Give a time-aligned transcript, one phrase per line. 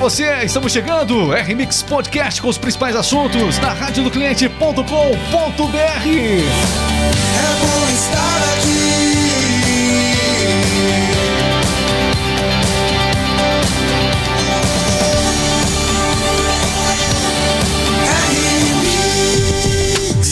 [0.00, 1.30] você, estamos chegando.
[1.32, 4.82] RMix Podcast com os principais assuntos na radiodocliente.com.br.
[5.76, 8.80] É bom estar aqui.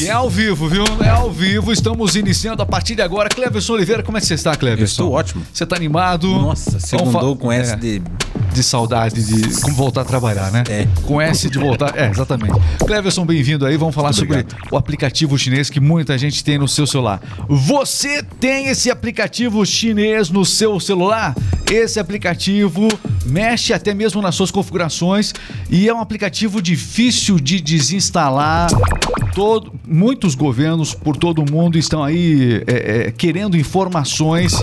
[0.00, 0.84] E é ao vivo, viu?
[1.04, 1.72] É ao vivo.
[1.72, 3.28] Estamos iniciando a partir de agora.
[3.28, 4.82] Cleverson Oliveira, como é que você está, Cleverson?
[4.82, 5.42] Eu estou ótimo.
[5.52, 6.28] Você está animado?
[6.28, 7.76] Nossa, segundou fa- com É.
[7.76, 8.02] de.
[8.58, 10.64] De saudade de como voltar a trabalhar, né?
[10.68, 10.88] É.
[11.04, 11.96] Com S de voltar.
[11.96, 12.58] É, exatamente.
[12.84, 13.76] Cleverson, bem-vindo aí.
[13.76, 14.72] Vamos falar Muito sobre obrigado.
[14.72, 17.20] o aplicativo chinês que muita gente tem no seu celular.
[17.48, 21.36] Você tem esse aplicativo chinês no seu celular?
[21.70, 22.88] Esse aplicativo
[23.24, 25.32] mexe até mesmo nas suas configurações
[25.70, 28.70] e é um aplicativo difícil de desinstalar.
[29.34, 34.54] Todo, muitos governos por todo o mundo estão aí é, é, querendo informações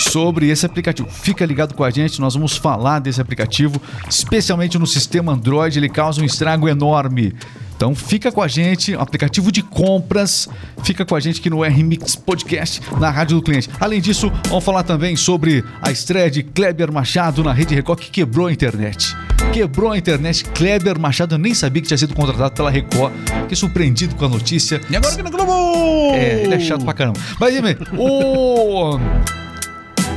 [0.00, 1.08] sobre esse aplicativo.
[1.10, 5.88] Fica ligado com a gente, nós vamos falar desse aplicativo, especialmente no sistema Android, ele
[5.88, 7.34] causa um estrago enorme.
[7.80, 10.46] Então fica com a gente, aplicativo de compras,
[10.84, 13.70] fica com a gente aqui no RMix Podcast, na Rádio do Cliente.
[13.80, 18.10] Além disso, vamos falar também sobre a estreia de Kleber Machado na Rede Record, que
[18.10, 19.16] quebrou a internet.
[19.50, 20.44] Quebrou a internet.
[20.44, 23.14] Kleber Machado, eu nem sabia que tinha sido contratado pela Record.
[23.42, 24.78] Fiquei surpreendido com a notícia.
[24.90, 26.14] E agora que no Globo!
[26.14, 27.18] É, ele é chato pra caramba.
[27.40, 28.98] Mas, enfim, o.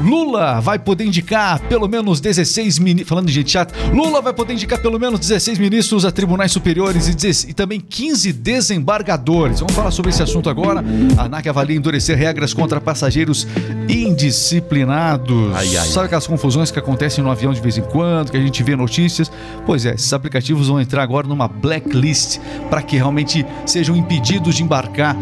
[0.02, 3.10] Lula vai poder indicar pelo menos 16 ministros.
[3.10, 7.08] Falando de gente chata, Lula vai poder indicar pelo menos 16 ministros a tribunais superiores
[7.08, 9.60] e, 16 e também 15 desembargadores.
[9.60, 10.84] Vamos falar sobre esse assunto agora.
[11.18, 13.48] A ANAC avalia endurecer regras contra passageiros
[13.88, 15.56] indisciplinados.
[15.56, 18.42] Ai, ai, Sabe aquelas confusões que acontecem no avião de vez em quando, que a
[18.42, 19.32] gente vê notícias?
[19.66, 24.64] Pois é, esses aplicativos vão entrar agora numa blacklist para que realmente sejam impedidos de
[24.64, 25.16] embarcar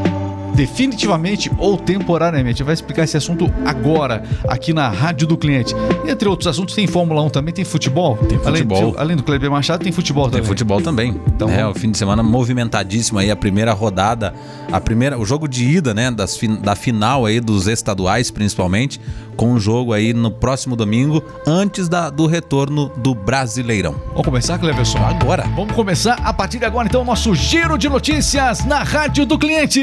[0.55, 2.63] definitivamente ou temporariamente.
[2.63, 5.73] Vai explicar esse assunto agora, aqui na Rádio do Cliente.
[6.07, 8.17] Entre outros assuntos, tem Fórmula 1 também, tem futebol.
[8.17, 8.77] Tem futebol.
[8.77, 10.47] Além, além do Kleber Machado, tem futebol Tem também.
[10.47, 11.19] futebol também.
[11.27, 14.33] Então, é, o fim de semana movimentadíssimo aí, a primeira rodada,
[14.71, 18.99] a primeira, o jogo de ida, né, das, da final aí dos estaduais, principalmente,
[19.35, 23.95] com o jogo aí no próximo domingo, antes da, do retorno do Brasileirão.
[24.09, 24.99] Vamos começar, Cleverson?
[24.99, 25.43] Agora.
[25.55, 29.37] Vamos começar a partir de agora, então, o nosso giro de notícias na Rádio do
[29.37, 29.81] Cliente.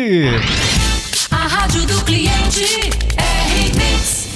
[1.31, 2.65] A rádio do cliente
[3.17, 4.29] é Remix.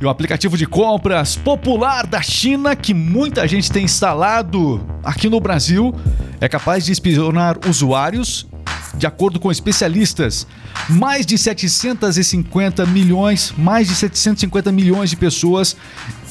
[0.00, 5.40] E o aplicativo de compras popular da China, que muita gente tem instalado aqui no
[5.40, 5.92] Brasil,
[6.40, 8.46] é capaz de espionar usuários.
[8.94, 10.46] De acordo com especialistas,
[10.88, 15.76] mais de 750 milhões, mais de 750 milhões de pessoas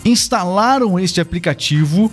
[0.04, 2.12] instalaram este aplicativo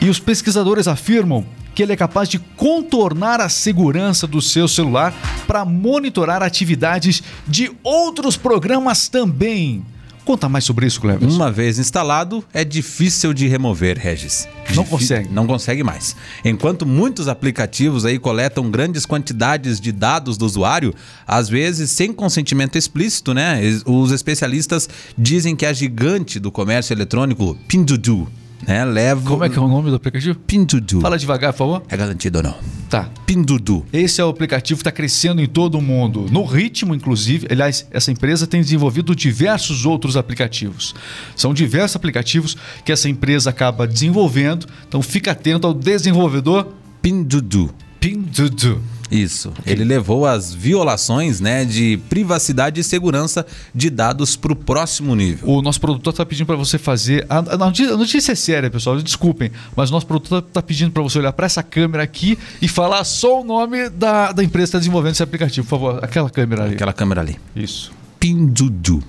[0.00, 1.46] e os pesquisadores afirmam
[1.80, 5.14] que ele é capaz de contornar a segurança do seu celular
[5.46, 9.82] para monitorar atividades de outros programas também.
[10.22, 11.34] Conta mais sobre isso, Cleves.
[11.34, 14.46] Uma vez instalado, é difícil de remover, Regis.
[14.74, 15.28] Não Difí- consegue.
[15.32, 16.14] Não consegue mais.
[16.44, 20.94] Enquanto muitos aplicativos aí coletam grandes quantidades de dados do usuário,
[21.26, 23.58] às vezes sem consentimento explícito, né?
[23.86, 24.86] Os especialistas
[25.16, 28.28] dizem que a gigante do comércio eletrônico, Pinduoduo,
[28.66, 30.38] né, leva Como é que é o nome do aplicativo?
[30.46, 31.00] Pinduoduo.
[31.00, 31.82] Fala devagar, por favor.
[31.88, 32.54] É garantido ou não?
[32.88, 33.08] Tá.
[33.24, 33.86] Pinduoduo.
[33.92, 36.26] Esse é o aplicativo que está crescendo em todo o mundo.
[36.30, 37.46] No ritmo, inclusive.
[37.50, 40.94] Aliás, essa empresa tem desenvolvido diversos outros aplicativos.
[41.36, 44.66] São diversos aplicativos que essa empresa acaba desenvolvendo.
[44.88, 47.70] Então fica atento ao desenvolvedor Pinduoduo.
[47.98, 48.80] Pinduoduo.
[49.10, 49.52] Isso.
[49.66, 53.44] Ele levou as violações, né, de privacidade e segurança
[53.74, 55.48] de dados para o próximo nível.
[55.48, 57.26] O nosso produtor está pedindo para você fazer.
[57.28, 59.00] A, a notícia, a notícia é séria, pessoal.
[59.00, 62.68] Desculpem, mas o nosso produtor está pedindo para você olhar para essa câmera aqui e
[62.68, 65.66] falar só o nome da, da empresa que está desenvolvendo esse aplicativo.
[65.66, 66.74] Por favor, aquela câmera ali.
[66.74, 67.36] Aquela câmera ali.
[67.56, 67.92] Isso.
[68.18, 69.02] Pinduoduo.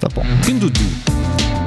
[0.00, 0.22] Tá bom.
[0.44, 1.13] Pinduoduo.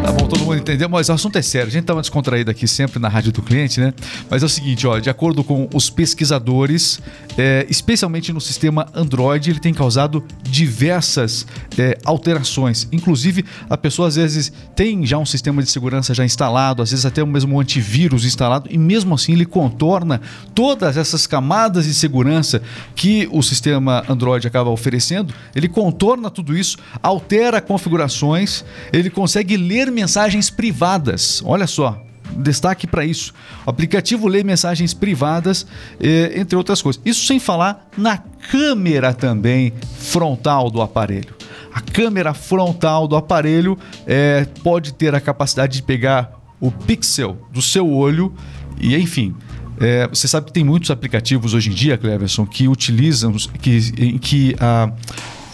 [0.03, 1.67] Tá bom, todo mundo entendeu, mas o assunto é sério.
[1.67, 3.93] A gente tava descontraído aqui sempre na rádio do cliente, né?
[4.29, 6.99] Mas é o seguinte, ó, de acordo com os pesquisadores,
[7.37, 11.45] é, especialmente no sistema Android, ele tem causado diversas
[11.77, 12.87] é, alterações.
[12.91, 17.05] Inclusive, a pessoa às vezes tem já um sistema de segurança já instalado, às vezes
[17.05, 20.21] até mesmo um antivírus instalado, e mesmo assim ele contorna
[20.55, 22.61] todas essas camadas de segurança
[22.95, 25.33] que o sistema Android acaba oferecendo.
[25.55, 31.41] Ele contorna tudo isso, altera configurações, ele consegue ler mensagens privadas.
[31.45, 32.01] Olha só,
[32.35, 33.33] destaque para isso.
[33.65, 35.65] O aplicativo lê mensagens privadas,
[35.99, 37.01] eh, entre outras coisas.
[37.05, 41.35] Isso sem falar na câmera também frontal do aparelho.
[41.73, 47.61] A câmera frontal do aparelho eh, pode ter a capacidade de pegar o pixel do
[47.61, 48.33] seu olho
[48.79, 49.35] e, enfim.
[49.79, 53.31] eh, você sabe que tem muitos aplicativos hoje em dia, Cleverson, que utilizam,
[53.61, 54.91] que, que a,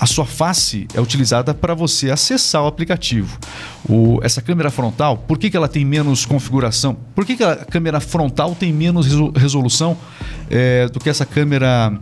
[0.03, 3.39] a sua face é utilizada para você acessar o aplicativo.
[3.87, 6.97] O- essa câmera frontal, por que, que ela tem menos configuração?
[7.15, 9.97] Por que, que a câmera frontal tem menos resol- resolução
[10.49, 11.97] é, do que essa câmera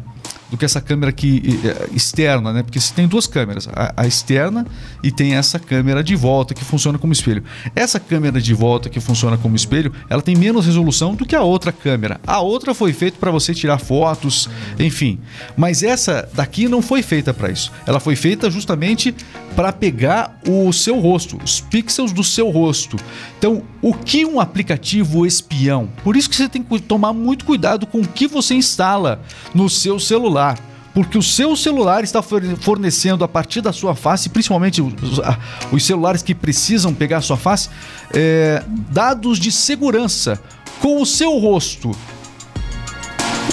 [0.51, 2.61] do que essa câmera que eh, externa, né?
[2.61, 4.67] Porque você tem duas câmeras, a, a externa
[5.01, 7.43] e tem essa câmera de volta que funciona como espelho.
[7.73, 11.41] Essa câmera de volta que funciona como espelho, ela tem menos resolução do que a
[11.41, 12.19] outra câmera.
[12.27, 15.19] A outra foi feita para você tirar fotos, enfim.
[15.55, 17.71] Mas essa daqui não foi feita para isso.
[17.87, 19.15] Ela foi feita justamente
[19.55, 22.97] para pegar o seu rosto, os pixels do seu rosto.
[23.37, 25.89] Então, o que um aplicativo espião?
[26.03, 29.21] Por isso que você tem que tomar muito cuidado com o que você instala
[29.53, 30.57] no seu celular.
[30.93, 34.93] Porque o seu celular está forne- fornecendo a partir da sua face, principalmente os,
[35.71, 37.69] os celulares que precisam pegar a sua face,
[38.13, 40.41] é, dados de segurança
[40.81, 41.91] com o seu rosto.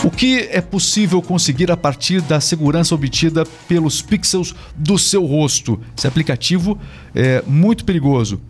[0.05, 5.81] O que é possível conseguir a partir da segurança obtida pelos pixels do seu rosto?
[5.97, 6.79] Esse aplicativo
[7.13, 8.41] é muito perigoso.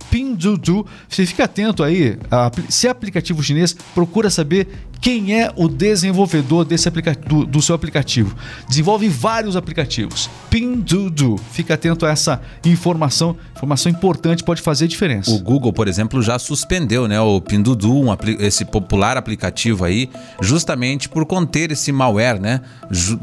[0.42, 2.16] Pinduoduo, você fica atento aí.
[2.30, 4.68] a- se é aplicativo chinês, procura saber
[5.00, 6.88] quem é o desenvolvedor desse
[7.26, 8.34] do, do seu aplicativo.
[8.68, 10.28] Desenvolve vários aplicativos.
[10.50, 13.36] Pinduoduo, fica atento a essa informação.
[13.56, 15.30] Informação importante pode fazer diferença.
[15.30, 20.08] O Google, por exemplo, já suspendeu né, o Pinduoduo, um esse popular aplicativo aí,
[20.40, 22.60] justamente por conter esse malware, né?
[22.90, 23.18] Ju-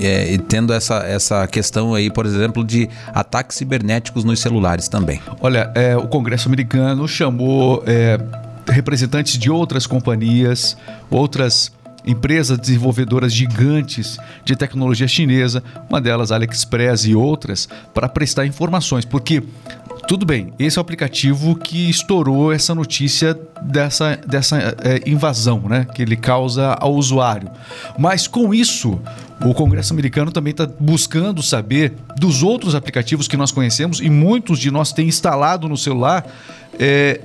[0.00, 5.20] é, e tendo essa, essa questão aí, por exemplo, de ataques cibernéticos nos celulares também.
[5.40, 8.18] Olha, é, o Congresso americano chamou é,
[8.68, 10.76] representantes de outras companhias,
[11.10, 11.72] outras
[12.06, 19.42] empresas desenvolvedoras gigantes de tecnologia chinesa, uma delas AliExpress e outras, para prestar informações, porque
[20.08, 25.86] tudo bem, esse é o aplicativo que estourou essa notícia dessa, dessa é, invasão, né,
[25.94, 27.50] que ele causa ao usuário.
[27.98, 28.98] Mas com isso,
[29.44, 34.58] o Congresso americano também está buscando saber dos outros aplicativos que nós conhecemos e muitos
[34.58, 36.26] de nós têm instalado no celular
[36.80, 37.20] é,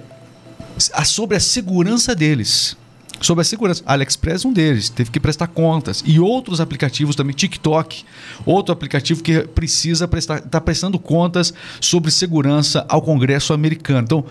[1.05, 2.75] sobre a segurança deles.
[3.23, 3.81] Sobre a segurança.
[3.85, 6.03] AliExpress é um deles, teve que prestar contas.
[6.05, 8.03] E outros aplicativos também, TikTok,
[8.45, 14.01] outro aplicativo que precisa prestar, está prestando contas sobre segurança ao Congresso americano.
[14.01, 14.25] Então,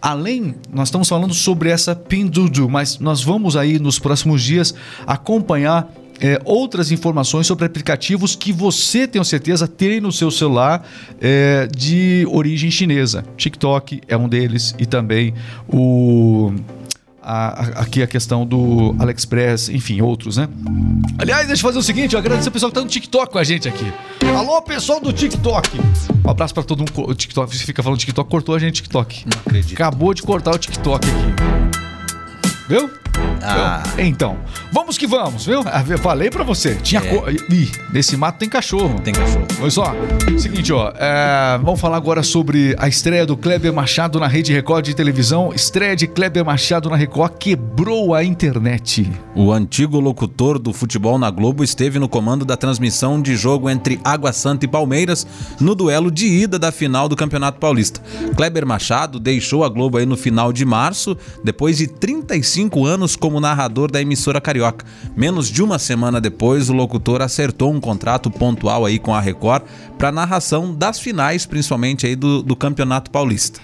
[0.00, 4.74] além, nós estamos falando sobre essa Pinduoduo, mas nós vamos aí nos próximos dias
[5.06, 10.86] acompanhar é, outras informações sobre aplicativos que você, tenho certeza, tem no seu celular
[11.20, 13.24] é, de origem chinesa.
[13.36, 15.34] TikTok é um deles e também
[15.68, 16.52] o.
[17.28, 17.48] a-
[17.78, 20.48] a- aqui a questão do AliExpress, enfim, outros, né?
[21.18, 23.38] Aliás, deixa eu fazer o seguinte, eu agradecer o pessoal que tá no TikTok com
[23.38, 23.92] a gente aqui.
[24.36, 25.78] Alô, pessoal do TikTok!
[26.24, 26.92] Um abraço pra todo mundo.
[27.10, 29.24] O TikTok, você fica falando TikTok, cortou a gente TikTok.
[29.26, 29.74] Não acredito.
[29.74, 31.97] Acabou de cortar o TikTok aqui.
[32.68, 32.90] Viu?
[33.42, 33.82] Ah.
[33.98, 34.36] Então,
[34.72, 35.60] vamos que vamos, viu?
[35.66, 36.74] Ah, Falei pra você.
[36.76, 37.06] Tinha É.
[37.16, 37.28] co...
[37.30, 39.00] Ih, nesse mato tem cachorro.
[39.00, 39.46] Tem cachorro.
[39.60, 39.94] Olha só,
[40.36, 44.84] seguinte, ó, é, vamos falar agora sobre a estreia do Kleber Machado na Rede Record
[44.84, 45.52] de televisão.
[45.54, 49.10] Estreia de Kleber Machado na Record quebrou a internet.
[49.34, 54.00] O antigo locutor do futebol na Globo esteve no comando da transmissão de jogo entre
[54.04, 55.26] Água Santa e Palmeiras
[55.60, 58.00] no duelo de ida da final do Campeonato Paulista.
[58.36, 63.40] Kleber Machado deixou a Globo aí no final de março, depois de 35 anos como
[63.40, 64.84] narrador da emissora carioca.
[65.16, 69.64] Menos de uma semana depois, o locutor acertou um contrato pontual aí com a Record
[69.96, 73.60] para narração das finais, principalmente aí do, do Campeonato Paulista.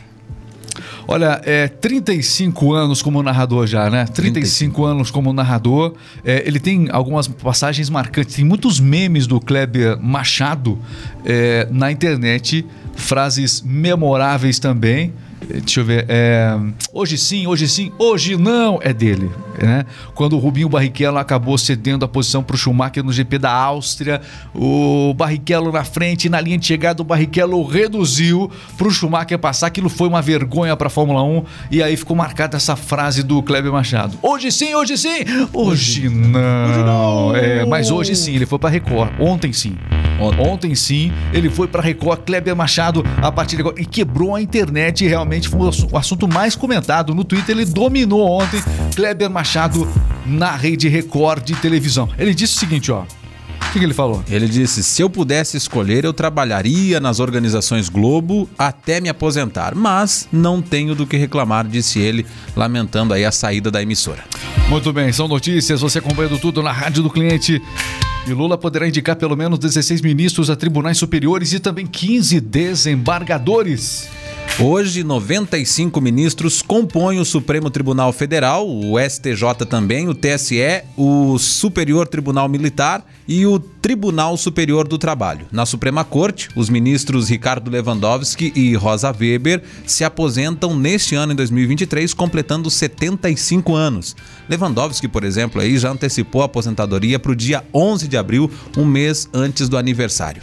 [1.07, 4.07] Olha, é 35 anos como narrador já, né?
[4.07, 5.95] 35, anos como narrador.
[6.25, 8.37] É, ele tem algumas passagens marcantes.
[8.37, 10.79] Tem muitos memes do Kleber Machado
[11.25, 15.13] é, na internet, frases memoráveis também.
[15.49, 16.07] Deixa eu ver.
[16.09, 16.57] é,
[16.93, 19.31] hoje sim, hoje sim, hoje não é dele.
[19.61, 19.85] Né?
[20.15, 24.21] Quando o Rubinho Barrichello acabou cedendo a posição para o Schumacher no GP da Áustria,
[24.55, 29.69] o Barrichello na frente, na linha de chegada, o Barrichello reduziu para o Schumacher passar.
[29.69, 33.43] Aquilo foi uma vergonha para a Fórmula 1 e aí ficou marcada essa frase do
[33.43, 37.35] Kleber Machado: Hoje sim, hoje sim, hoje não.
[37.35, 39.13] É, mas hoje sim, ele foi para Record.
[39.21, 39.77] Ontem sim.
[40.21, 40.47] Ontem.
[40.47, 44.41] Ontem sim, ele foi para Record, Kleber Machado, a partir de agora, e quebrou a
[44.41, 45.05] internet.
[45.05, 47.55] E realmente foi o assu- o assunto mais comentado no Twitter.
[47.57, 48.63] Ele dominou ontem,
[48.95, 49.89] Kleber Machado,
[50.27, 52.09] na rede Record de televisão.
[52.19, 53.03] Ele disse o seguinte, ó.
[53.03, 54.23] O que, que ele falou?
[54.31, 60.29] Ele disse: se eu pudesse escolher, eu trabalharia nas organizações Globo até me aposentar, mas
[60.33, 62.25] não tenho do que reclamar, disse ele,
[62.55, 64.23] lamentando aí a saída da emissora.
[64.69, 67.61] Muito bem, são notícias, você acompanhando tudo na Rádio do Cliente.
[68.27, 74.09] E Lula poderá indicar pelo menos 16 ministros a tribunais superiores e também 15 desembargadores.
[74.61, 82.07] Hoje, 95 ministros compõem o Supremo Tribunal Federal, o STJ também, o TSE, o Superior
[82.07, 85.47] Tribunal Militar e o Tribunal Superior do Trabalho.
[85.53, 91.37] Na Suprema Corte, os ministros Ricardo Lewandowski e Rosa Weber se aposentam neste ano, em
[91.37, 94.17] 2023, completando 75 anos.
[94.49, 98.87] Lewandowski, por exemplo, aí já antecipou a aposentadoria para o dia 11 de abril, um
[98.87, 100.41] mês antes do aniversário.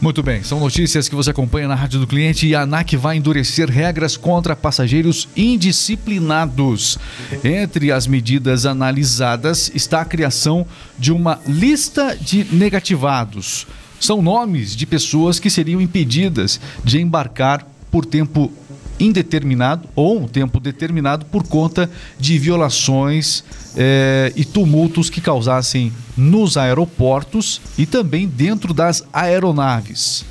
[0.00, 3.16] Muito bem, são notícias que você acompanha na Rádio do Cliente e a ANAC vai
[3.16, 6.98] endurecer regras contra passageiros indisciplinados.
[7.42, 10.66] Entre as medidas analisadas está a criação
[10.98, 12.44] de uma lista de
[12.78, 13.66] negativados.
[14.00, 18.52] São nomes de pessoas que seriam impedidas de embarcar por tempo
[19.00, 23.44] indeterminado ou um tempo determinado por conta de violações
[23.76, 30.24] eh, e tumultos que causassem nos aeroportos e também dentro das aeronaves.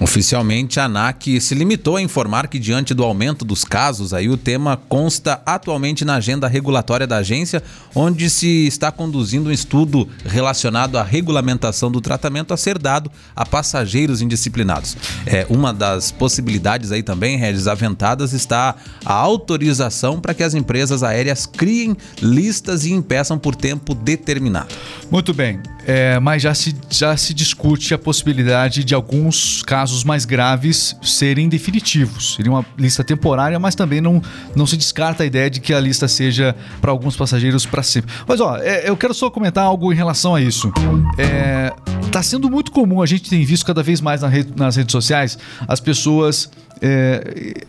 [0.00, 4.36] Oficialmente, a ANAC se limitou a informar que, diante do aumento dos casos, aí o
[4.36, 7.62] tema consta atualmente na agenda regulatória da agência,
[7.94, 13.44] onde se está conduzindo um estudo relacionado à regulamentação do tratamento a ser dado a
[13.44, 14.96] passageiros indisciplinados.
[15.26, 21.02] É, uma das possibilidades aí também, Regis, aventadas, está a autorização para que as empresas
[21.02, 24.74] aéreas criem listas e impeçam por tempo determinado.
[25.10, 30.26] Muito bem, é, mas já se, já se discute a possibilidade de alguns casos mais
[30.26, 32.34] graves serem definitivos.
[32.34, 34.22] Seria uma lista temporária, mas também não,
[34.54, 38.12] não se descarta a ideia de que a lista seja para alguns passageiros para sempre.
[38.26, 40.70] Mas ó, é, eu quero só comentar algo em relação a isso.
[41.16, 41.72] É,
[42.12, 44.92] tá sendo muito comum, a gente tem visto cada vez mais na rede- nas redes
[44.92, 46.50] sociais, as pessoas
[46.82, 47.64] é,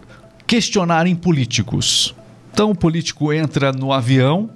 [0.46, 2.14] questionarem políticos.
[2.52, 4.50] Então o político entra no avião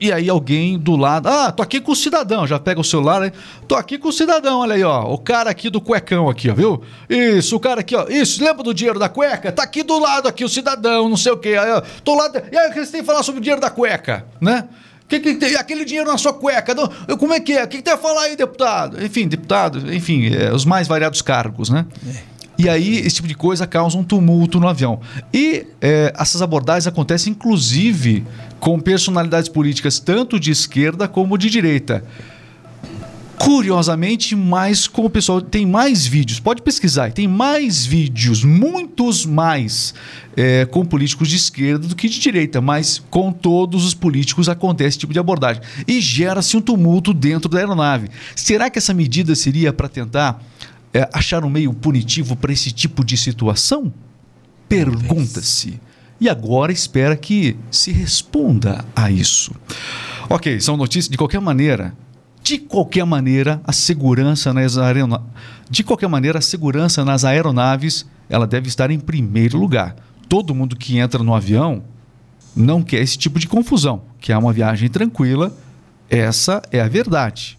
[0.00, 3.20] e aí alguém do lado, ah, tô aqui com o cidadão, já pega o celular,
[3.20, 3.32] né?
[3.66, 6.54] tô aqui com o cidadão, olha aí, ó, o cara aqui do cuecão aqui, ó,
[6.54, 6.82] viu?
[7.08, 9.50] Isso, o cara aqui, ó, isso, lembra do dinheiro da cueca?
[9.50, 12.30] Tá aqui do lado aqui o cidadão, não sei o quê, aí, ó, tô lá,
[12.50, 14.68] e aí que você tem que falar sobre o dinheiro da cueca, né?
[15.08, 16.74] Que, que tem aquele dinheiro na sua cueca?
[16.74, 16.86] Não,
[17.16, 17.64] como é que é?
[17.64, 19.02] O que, que tem a falar aí, deputado?
[19.02, 21.86] Enfim, deputado, enfim, é, os mais variados cargos, né?
[22.58, 25.00] E aí, esse tipo de coisa causa um tumulto no avião.
[25.32, 28.24] E é, essas abordagens acontecem, inclusive,
[28.58, 32.04] com personalidades políticas tanto de esquerda como de direita.
[33.38, 35.40] Curiosamente, mais com o pessoal.
[35.40, 39.94] Tem mais vídeos, pode pesquisar, tem mais vídeos, muitos mais,
[40.36, 44.88] é, com políticos de esquerda do que de direita, mas com todos os políticos acontece
[44.88, 45.62] esse tipo de abordagem.
[45.86, 48.08] E gera-se um tumulto dentro da aeronave.
[48.34, 50.42] Será que essa medida seria para tentar
[50.92, 53.92] é, achar um meio punitivo para esse tipo de situação?
[54.68, 55.80] Pergunta-se.
[56.20, 59.54] E agora espera que se responda a isso.
[60.28, 61.94] Ok, são notícias de qualquer maneira.
[62.42, 65.26] De qualquer maneira, a segurança nas aeronaves,
[65.70, 69.94] de qualquer maneira, a segurança nas aeronaves, ela deve estar em primeiro lugar.
[70.28, 71.82] Todo mundo que entra no avião
[72.56, 75.54] não quer esse tipo de confusão, que é uma viagem tranquila.
[76.10, 77.58] Essa é a verdade.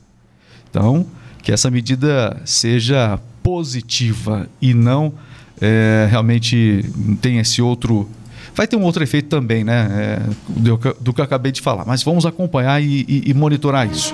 [0.69, 1.05] Então,
[1.41, 5.13] que essa medida seja positiva e não
[5.61, 6.85] é, realmente
[7.21, 8.09] tenha esse outro.
[8.55, 9.87] Vai ter um outro efeito também, né?
[9.91, 11.85] é, do, que- do que eu acabei de falar.
[11.85, 14.13] Mas vamos acompanhar e, e- e monitorar isso.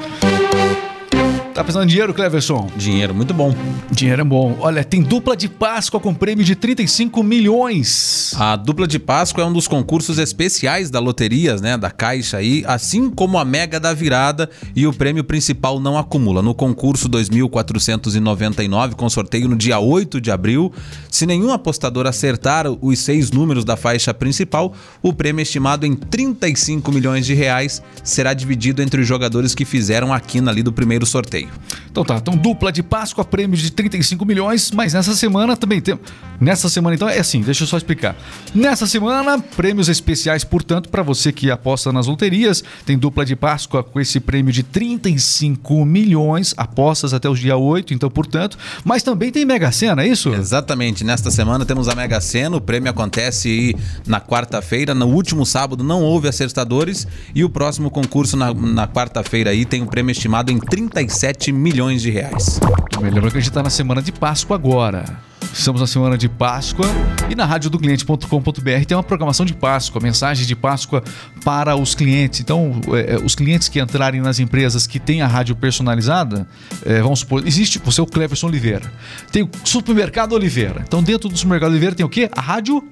[1.56, 2.70] Tá precisando de dinheiro, Cleverson?
[2.76, 3.56] Dinheiro muito bom.
[3.90, 4.58] Dinheiro é bom.
[4.60, 8.34] Olha, tem dupla de Páscoa com prêmio de 35 milhões.
[8.38, 12.66] A dupla de Páscoa é um dos concursos especiais da loterias, né, da Caixa aí,
[12.68, 16.42] assim como a Mega da Virada e o prêmio principal não acumula.
[16.42, 20.74] No concurso 2499 com sorteio no dia 8 de abril,
[21.10, 26.92] se nenhum apostador acertar os seis números da faixa principal, o prêmio estimado em 35
[26.92, 31.06] milhões de reais será dividido entre os jogadores que fizeram a quina ali do primeiro
[31.06, 31.45] sorteio.
[31.46, 31.85] Bye.
[31.96, 35.98] Então tá, então dupla de Páscoa, prêmio de 35 milhões, mas nessa semana também tem.
[36.42, 38.18] Nessa semana então é assim, deixa eu só explicar.
[38.54, 43.82] Nessa semana, prêmios especiais, portanto, para você que aposta nas loterias, tem dupla de Páscoa
[43.82, 49.32] com esse prêmio de 35 milhões, apostas até o dia 8, então, portanto, mas também
[49.32, 50.34] tem Mega Sena, é isso?
[50.34, 51.06] Exatamente.
[51.06, 52.58] Nesta semana temos a Mega Sena.
[52.58, 53.74] O prêmio acontece
[54.06, 54.94] na quarta-feira.
[54.94, 57.08] No último sábado não houve acertadores.
[57.34, 61.85] E o próximo concurso na, na quarta-feira aí tem um prêmio estimado em 37 milhões
[61.94, 62.60] de reais.
[62.90, 65.06] Também lembra que a gente está na semana de Páscoa agora.
[65.54, 66.86] Estamos na semana de Páscoa
[67.30, 71.02] e na rádio do cliente.com.br tem uma programação de Páscoa, mensagem de Páscoa
[71.46, 72.42] para os clientes.
[72.42, 76.46] Então, é, os clientes que entrarem nas empresas que têm a rádio personalizada,
[76.86, 78.92] é, vamos supor, existe você é o Cleverson Oliveira,
[79.32, 80.84] tem o supermercado Oliveira.
[80.86, 82.30] Então, dentro do supermercado Oliveira tem o quê?
[82.34, 82.84] A rádio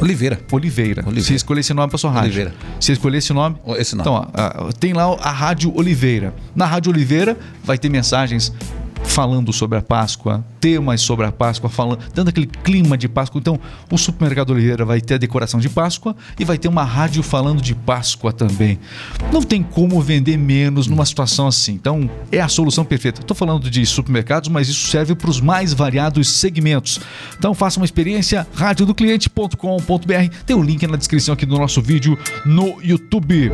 [0.00, 0.40] Oliveira.
[0.50, 1.02] Oliveira.
[1.02, 1.22] Oliveira.
[1.26, 2.28] Você escolher esse nome para sua rádio.
[2.28, 2.54] Oliveira.
[2.80, 3.56] Você escolher esse nome?
[3.78, 4.08] Esse nome.
[4.08, 6.34] Então, ó, tem lá a Rádio Oliveira.
[6.54, 8.52] Na Rádio Oliveira vai ter mensagens
[9.04, 13.38] falando sobre a Páscoa, temas sobre a Páscoa, falando, dando aquele clima de Páscoa.
[13.38, 13.58] Então,
[13.90, 17.60] o Supermercado Oliveira vai ter a decoração de Páscoa e vai ter uma rádio falando
[17.60, 18.78] de Páscoa também.
[19.32, 21.72] Não tem como vender menos numa situação assim.
[21.72, 23.20] Então, é a solução perfeita.
[23.20, 27.00] Estou falando de supermercados, mas isso serve para os mais variados segmentos.
[27.38, 30.36] Então, faça uma experiência radiodocliente.com.br.
[30.46, 33.50] Tem o um link na descrição aqui do nosso vídeo no YouTube.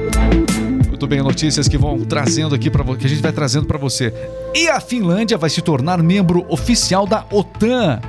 [0.99, 4.13] Muito bem, notícias que vão trazendo aqui para que a gente vai trazendo para você.
[4.53, 8.01] E a Finlândia vai se tornar membro oficial da OTAN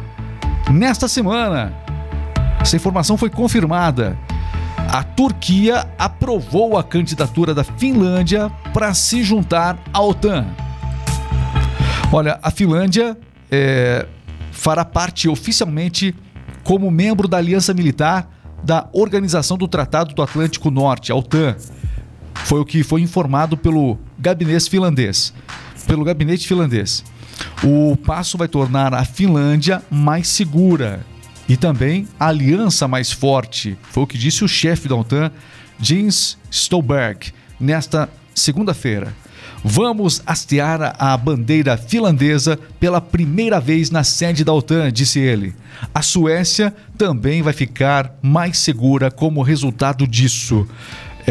[0.71, 1.71] nesta semana.
[2.59, 4.17] Essa informação foi confirmada.
[4.91, 10.47] A Turquia aprovou a candidatura da Finlândia para se juntar à OTAN.
[12.11, 13.15] Olha, a Finlândia
[13.51, 14.07] é,
[14.51, 16.15] fará parte oficialmente
[16.63, 18.27] como membro da Aliança Militar
[18.63, 21.55] da Organização do Tratado do Atlântico Norte, a OTAN.
[22.45, 25.33] Foi o que foi informado pelo gabinete finlandês.
[25.85, 27.03] Pelo gabinete finlandês.
[27.63, 31.05] O passo vai tornar a Finlândia mais segura
[31.47, 33.77] e também a aliança mais forte.
[33.91, 35.31] Foi o que disse o chefe da OTAN,
[35.79, 39.13] Jens Stolberg, nesta segunda-feira.
[39.63, 45.53] Vamos hastear a bandeira finlandesa pela primeira vez na sede da OTAN, disse ele.
[45.93, 50.65] A Suécia também vai ficar mais segura como resultado disso.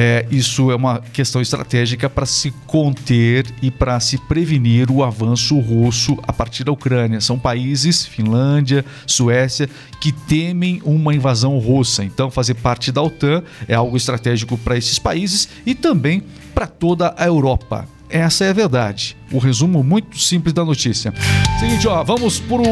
[0.00, 5.58] É, isso é uma questão estratégica para se conter e para se prevenir o avanço
[5.58, 7.20] russo a partir da Ucrânia.
[7.20, 9.68] São países, Finlândia, Suécia,
[10.00, 12.04] que temem uma invasão russa.
[12.04, 16.22] Então, fazer parte da OTAN é algo estratégico para esses países e também
[16.54, 17.84] para toda a Europa.
[18.08, 19.16] Essa é a verdade.
[19.32, 21.12] O resumo muito simples da notícia.
[21.58, 22.62] Seguinte, ó, vamos pro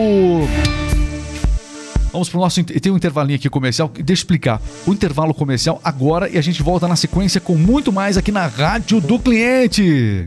[2.17, 2.65] Vamos pro nosso.
[2.65, 3.89] Tem um intervalinho aqui comercial.
[3.89, 4.59] Deixa eu explicar.
[4.87, 8.47] O intervalo comercial agora e a gente volta na sequência com muito mais aqui na
[8.47, 10.27] Rádio do Cliente.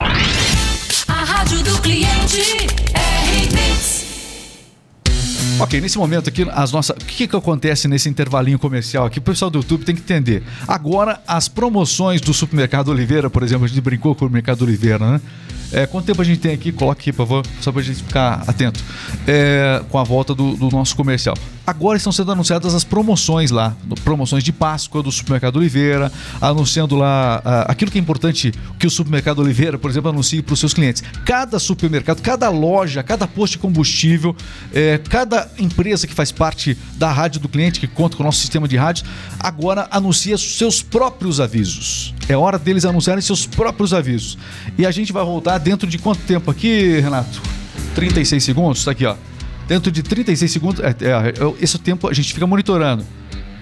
[0.00, 2.79] A Rádio do Cliente.
[5.60, 6.96] Ok, nesse momento aqui, as nossas.
[6.96, 9.18] O que, que acontece nesse intervalinho comercial aqui?
[9.18, 10.42] O pessoal do YouTube tem que entender.
[10.66, 14.98] Agora, as promoções do Supermercado Oliveira, por exemplo, a gente brincou com o Mercado Oliveira,
[14.98, 15.20] né?
[15.70, 16.72] É, quanto tempo a gente tem aqui?
[16.72, 18.82] Coloca aqui, por favor, só pra gente ficar atento.
[19.26, 21.36] É, com a volta do, do nosso comercial.
[21.70, 26.10] Agora estão sendo anunciadas as promoções lá, promoções de Páscoa do Supermercado Oliveira,
[26.40, 30.52] anunciando lá uh, aquilo que é importante que o Supermercado Oliveira, por exemplo, anuncie para
[30.52, 31.00] os seus clientes.
[31.24, 34.34] Cada supermercado, cada loja, cada posto de combustível,
[34.74, 38.40] é, cada empresa que faz parte da rádio do cliente, que conta com o nosso
[38.40, 39.06] sistema de rádio,
[39.38, 42.12] agora anuncia seus próprios avisos.
[42.28, 44.36] É hora deles anunciarem seus próprios avisos.
[44.76, 47.40] E a gente vai voltar dentro de quanto tempo aqui, Renato?
[47.94, 48.84] 36 segundos?
[48.84, 49.14] Tá aqui, ó.
[49.70, 50.92] Dentro de 36 segundos, é, é,
[51.62, 53.04] esse tempo a gente fica monitorando.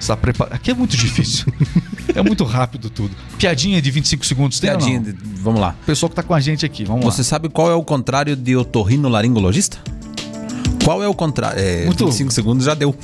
[0.00, 0.54] Está preparado.
[0.54, 1.52] Aqui é muito difícil.
[2.16, 3.14] é muito rápido tudo.
[3.36, 5.76] Piadinha de 25 segundos tem Piadinha, de- vamos lá.
[5.84, 7.24] Pessoal que tá com a gente aqui, vamos Você lá.
[7.24, 9.76] sabe qual é o contrário de otorrinolaringologista?
[10.82, 11.60] Qual é o contrário?
[11.60, 12.96] É, Muito- 25 segundos já deu.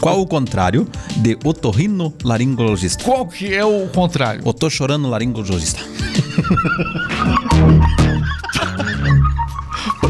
[0.00, 3.04] Qual o contrário de otorrinolaringologista?
[3.04, 4.42] Qual que é o contrário?
[4.44, 5.80] Eu tô chorando laringologista.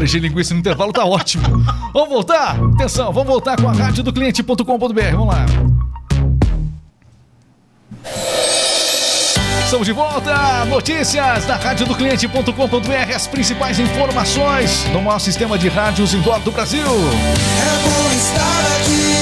[0.03, 1.43] Encher linguiça no intervalo tá ótimo.
[1.93, 2.57] Vamos voltar?
[2.75, 5.11] Atenção, vamos voltar com a rádio do cliente.com.br.
[5.11, 5.45] Vamos lá.
[9.69, 10.65] Estamos de volta.
[10.65, 13.15] Notícias da rádio do cliente.com.br.
[13.15, 16.81] As principais informações do maior sistema de rádios indoor do Brasil.
[16.81, 19.18] É bom estar aqui.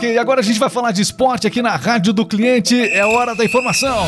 [0.00, 2.74] Ok, agora a gente vai falar de esporte aqui na rádio do cliente.
[2.90, 4.06] É hora da informação.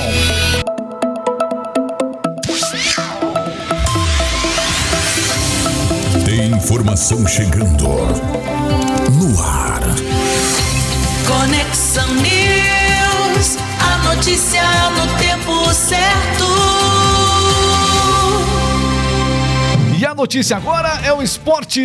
[6.24, 7.88] Tem informação chegando
[9.20, 9.82] no ar.
[11.26, 14.62] Conexão News, a notícia
[14.96, 16.71] no tempo certo.
[20.12, 21.80] A notícia agora é o esporte.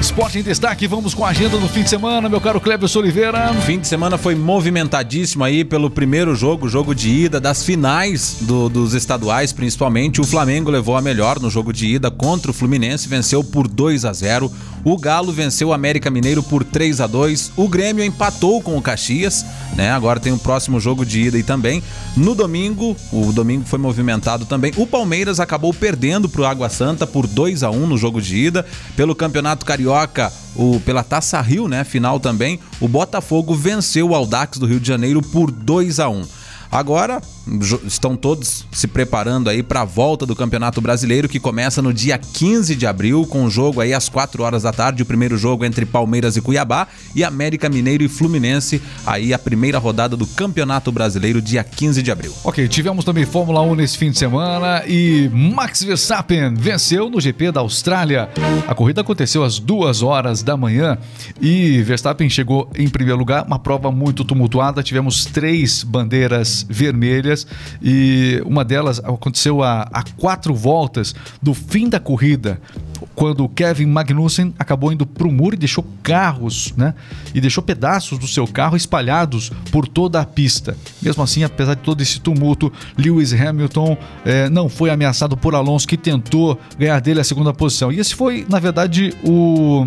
[0.00, 0.86] Esporte em destaque.
[0.86, 3.52] Vamos com a agenda do fim de semana, meu caro Kleber Oliveira.
[3.66, 8.70] Fim de semana foi movimentadíssimo aí pelo primeiro jogo, jogo de ida, das finais do-
[8.70, 10.18] dos estaduais, principalmente.
[10.18, 14.06] O Flamengo levou a melhor no jogo de ida contra o Fluminense, venceu por 2
[14.06, 14.50] a 0
[14.84, 18.80] O Galo venceu o América Mineiro por 3 a 2 O Grêmio empatou com o
[18.80, 19.44] Caxias,
[19.76, 19.90] né?
[19.90, 21.82] Agora tem o próximo jogo de ida aí também.
[22.16, 24.72] No domingo, o domingo foi movimentado também.
[24.76, 28.66] O Palmeiras acabou perdendo pro Água Santa por 2 a 1 no jogo de ida.
[28.96, 31.84] Pelo Campeonato Carioca, o, pela Taça Rio, né?
[31.84, 36.26] Final também, o Botafogo venceu o Aldax do Rio de Janeiro por 2 a 1
[36.70, 37.22] Agora,
[37.86, 42.18] estão todos se preparando aí para a volta do Campeonato Brasileiro que começa no dia
[42.18, 45.64] 15 de abril com o jogo aí às 4 horas da tarde, o primeiro jogo
[45.64, 50.92] entre Palmeiras e Cuiabá e América Mineiro e Fluminense, aí a primeira rodada do Campeonato
[50.92, 52.32] Brasileiro dia 15 de abril.
[52.44, 57.52] Ok, tivemos também Fórmula 1 nesse fim de semana e Max Verstappen venceu no GP
[57.52, 58.28] da Austrália.
[58.66, 60.98] A corrida aconteceu às duas horas da manhã
[61.40, 64.82] e Verstappen chegou em primeiro lugar, uma prova muito tumultuada.
[64.82, 67.37] Tivemos três bandeiras vermelhas
[67.82, 72.60] e uma delas aconteceu a, a quatro voltas do fim da corrida
[73.14, 76.94] quando Kevin Magnussen acabou indo para o muro e deixou carros, né?
[77.34, 80.76] E deixou pedaços do seu carro espalhados por toda a pista.
[81.02, 85.86] Mesmo assim, apesar de todo esse tumulto, Lewis Hamilton eh, não foi ameaçado por Alonso,
[85.86, 87.92] que tentou ganhar dele a segunda posição.
[87.92, 89.86] E esse foi, na verdade, o.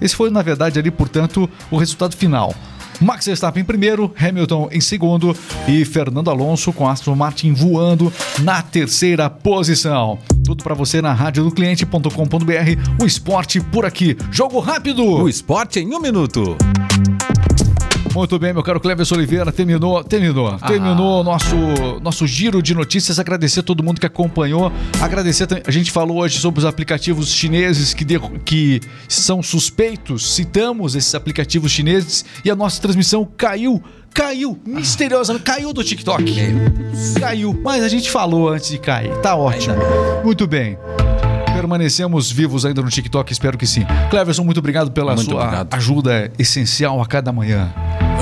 [0.00, 2.54] Esse foi, na verdade, ali, portanto, o resultado final.
[3.02, 5.36] Max Verstappen em primeiro, Hamilton em segundo
[5.66, 8.12] e Fernando Alonso com Aston Martin voando
[8.42, 10.18] na terceira posição.
[10.44, 14.16] Tudo pra você na radiodocliente.com.br, o esporte por aqui.
[14.30, 15.04] Jogo rápido!
[15.04, 16.56] O esporte em um minuto.
[18.14, 21.56] Muito bem, meu caro Cleverson Oliveira, terminou, terminou, terminou o nosso,
[22.02, 23.18] nosso giro de notícias.
[23.18, 24.70] Agradecer a todo mundo que acompanhou.
[25.00, 30.34] Agradecer também, a gente falou hoje sobre os aplicativos chineses que, de- que são suspeitos.
[30.34, 33.82] Citamos esses aplicativos chineses e a nossa transmissão caiu.
[34.12, 36.34] Caiu, misteriosamente, caiu do TikTok.
[37.18, 39.10] Caiu, mas a gente falou antes de cair.
[39.22, 39.74] Tá ótimo.
[40.22, 40.76] Muito bem.
[41.54, 43.84] Permanecemos vivos ainda no TikTok, espero que sim.
[44.10, 45.72] Cleverson, muito obrigado pela Muito sua obrigado.
[45.74, 47.72] ajuda essencial a cada manhã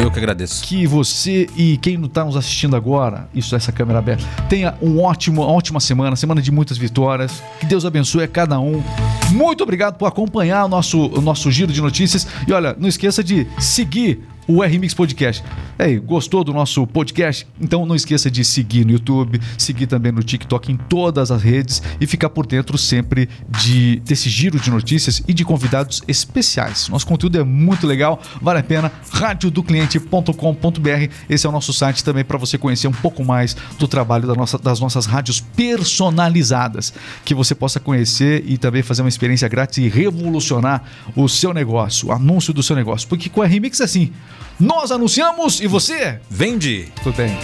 [0.00, 0.64] Eu que agradeço.
[0.64, 5.42] que você e quem está nos assistindo agora, isso essa câmera aberta, tenha um ótimo,
[5.42, 7.42] uma ótima semana, semana de muitas vitórias.
[7.60, 8.82] Que Deus abençoe a cada um.
[9.30, 12.26] Muito obrigado por acompanhar o nosso, o nosso giro de notícias.
[12.48, 15.42] E olha, não esqueça de seguir o RMix Podcast.
[15.78, 17.46] Ei, gostou do nosso podcast?
[17.60, 21.82] Então não esqueça de seguir no YouTube, seguir também no TikTok, em todas as redes
[22.00, 26.88] e ficar por dentro sempre de desse giro de notícias e de convidados especiais.
[26.88, 28.90] Nosso conteúdo é muito legal, vale a pena.
[29.10, 31.12] radiodocliente.com.br.
[31.28, 34.34] Esse é o nosso site também para você conhecer um pouco mais do trabalho da
[34.34, 36.92] nossa- das nossas rádios personalizadas,
[37.24, 40.82] que você possa conhecer e também fazer uma experiência grátis e revolucionar
[41.14, 43.08] o seu negócio, o anúncio do seu negócio.
[43.08, 44.12] Porque com a Remix é assim,
[44.60, 46.92] nós anunciamos e você Vende.
[47.02, 47.36] tudo bem.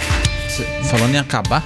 [0.48, 1.64] Cê- Falando em acabar.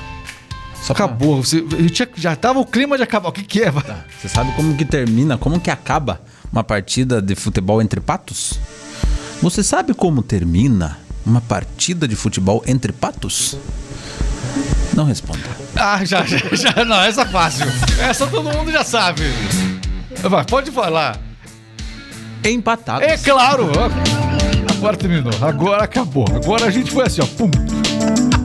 [0.82, 1.42] Só pra- Acabou.
[1.42, 3.28] Você, eu tinha- já tava o clima de acabar.
[3.28, 3.70] O que, que é?
[3.70, 3.84] vai?
[4.20, 6.20] Você sabe como que termina, como que acaba
[6.52, 8.54] uma partida de futebol entre patos?
[9.42, 13.56] Você sabe como termina uma partida de futebol entre patos?
[14.94, 15.40] Não responda.
[15.76, 16.84] Ah, já, já, já.
[16.84, 17.66] Não, essa é fácil.
[18.00, 19.22] Essa todo mundo já sabe.
[20.22, 21.18] Vai, pode falar.
[22.44, 23.06] Empatados.
[23.06, 23.70] É claro
[24.80, 25.32] quarto terminou.
[25.42, 26.24] Agora acabou.
[26.34, 27.26] Agora a gente foi assim, ó.
[27.26, 28.39] Pum.